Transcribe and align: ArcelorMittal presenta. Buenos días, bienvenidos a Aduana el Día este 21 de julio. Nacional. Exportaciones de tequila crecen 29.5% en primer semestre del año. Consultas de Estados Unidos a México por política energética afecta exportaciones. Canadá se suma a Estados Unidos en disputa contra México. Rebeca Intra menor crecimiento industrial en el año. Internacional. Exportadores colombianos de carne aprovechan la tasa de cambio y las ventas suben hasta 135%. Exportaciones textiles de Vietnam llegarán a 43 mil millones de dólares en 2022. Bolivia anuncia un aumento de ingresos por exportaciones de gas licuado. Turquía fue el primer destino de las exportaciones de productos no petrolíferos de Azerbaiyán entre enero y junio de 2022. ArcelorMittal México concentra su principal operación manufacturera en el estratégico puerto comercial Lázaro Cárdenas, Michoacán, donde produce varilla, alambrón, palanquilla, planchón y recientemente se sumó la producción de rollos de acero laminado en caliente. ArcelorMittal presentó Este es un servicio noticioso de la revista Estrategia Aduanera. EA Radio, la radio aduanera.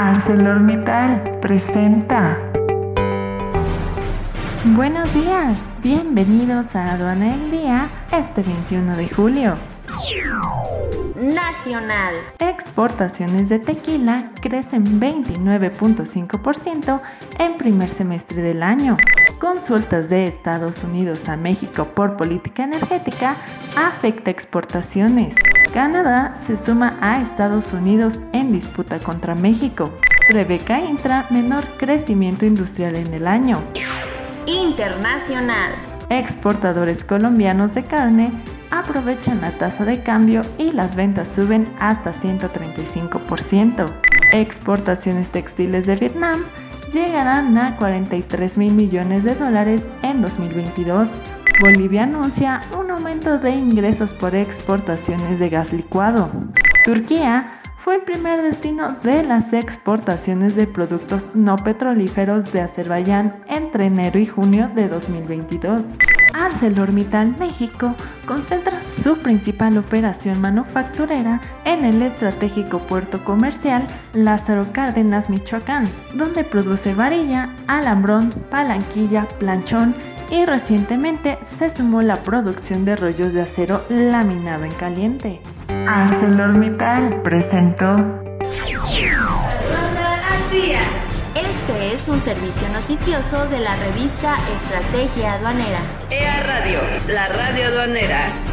ArcelorMittal 0.00 1.38
presenta. 1.42 2.38
Buenos 4.74 5.12
días, 5.12 5.58
bienvenidos 5.82 6.74
a 6.74 6.94
Aduana 6.94 7.34
el 7.34 7.50
Día 7.50 7.90
este 8.10 8.42
21 8.42 8.96
de 8.96 9.10
julio. 9.10 9.56
Nacional. 11.16 12.14
Exportaciones 12.38 13.50
de 13.50 13.58
tequila 13.58 14.30
crecen 14.40 14.98
29.5% 14.98 17.02
en 17.38 17.54
primer 17.56 17.90
semestre 17.90 18.40
del 18.40 18.62
año. 18.62 18.96
Consultas 19.38 20.08
de 20.08 20.24
Estados 20.24 20.82
Unidos 20.82 21.28
a 21.28 21.36
México 21.36 21.84
por 21.84 22.16
política 22.16 22.64
energética 22.64 23.36
afecta 23.76 24.30
exportaciones. 24.30 25.34
Canadá 25.72 26.36
se 26.44 26.56
suma 26.56 26.96
a 27.00 27.20
Estados 27.22 27.72
Unidos 27.72 28.18
en 28.32 28.50
disputa 28.50 28.98
contra 28.98 29.36
México. 29.36 29.92
Rebeca 30.28 30.80
Intra 30.80 31.26
menor 31.30 31.64
crecimiento 31.76 32.44
industrial 32.44 32.96
en 32.96 33.14
el 33.14 33.28
año. 33.28 33.62
Internacional. 34.46 35.70
Exportadores 36.08 37.04
colombianos 37.04 37.74
de 37.74 37.84
carne 37.84 38.32
aprovechan 38.72 39.40
la 39.40 39.52
tasa 39.52 39.84
de 39.84 40.02
cambio 40.02 40.40
y 40.58 40.72
las 40.72 40.96
ventas 40.96 41.28
suben 41.28 41.64
hasta 41.78 42.12
135%. 42.14 43.86
Exportaciones 44.32 45.28
textiles 45.28 45.86
de 45.86 45.94
Vietnam 45.94 46.44
llegarán 46.92 47.56
a 47.56 47.76
43 47.76 48.58
mil 48.58 48.72
millones 48.72 49.22
de 49.22 49.36
dólares 49.36 49.86
en 50.02 50.20
2022. 50.20 51.08
Bolivia 51.60 52.04
anuncia 52.04 52.62
un 52.78 52.90
aumento 52.90 53.38
de 53.38 53.50
ingresos 53.50 54.14
por 54.14 54.34
exportaciones 54.34 55.38
de 55.38 55.50
gas 55.50 55.74
licuado. 55.74 56.30
Turquía 56.86 57.60
fue 57.76 57.96
el 57.96 58.00
primer 58.00 58.40
destino 58.40 58.96
de 59.02 59.22
las 59.22 59.52
exportaciones 59.52 60.56
de 60.56 60.66
productos 60.66 61.28
no 61.34 61.56
petrolíferos 61.56 62.50
de 62.52 62.62
Azerbaiyán 62.62 63.40
entre 63.46 63.86
enero 63.86 64.18
y 64.18 64.24
junio 64.24 64.70
de 64.74 64.88
2022. 64.88 65.82
ArcelorMittal 66.32 67.36
México 67.38 67.94
concentra 68.26 68.80
su 68.80 69.18
principal 69.18 69.76
operación 69.76 70.40
manufacturera 70.40 71.42
en 71.66 71.84
el 71.84 72.00
estratégico 72.00 72.78
puerto 72.78 73.22
comercial 73.22 73.86
Lázaro 74.14 74.72
Cárdenas, 74.72 75.28
Michoacán, 75.28 75.84
donde 76.14 76.42
produce 76.42 76.94
varilla, 76.94 77.54
alambrón, 77.66 78.30
palanquilla, 78.50 79.26
planchón 79.38 79.94
y 80.30 80.44
recientemente 80.46 81.38
se 81.58 81.70
sumó 81.70 82.02
la 82.02 82.22
producción 82.22 82.84
de 82.84 82.96
rollos 82.96 83.32
de 83.32 83.42
acero 83.42 83.82
laminado 83.88 84.64
en 84.64 84.72
caliente. 84.72 85.40
ArcelorMittal 85.86 87.22
presentó 87.22 87.96
Este 91.34 91.94
es 91.94 92.08
un 92.08 92.20
servicio 92.20 92.68
noticioso 92.70 93.46
de 93.48 93.60
la 93.60 93.76
revista 93.76 94.36
Estrategia 94.56 95.34
Aduanera. 95.34 95.80
EA 96.10 96.42
Radio, 96.42 96.80
la 97.08 97.28
radio 97.28 97.66
aduanera. 97.66 98.49